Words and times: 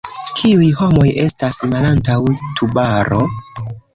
Kiuj 0.37 0.69
homoj 0.79 1.05
estas 1.25 1.59
malantaŭ 1.73 2.17
Tubaro? 2.61 3.23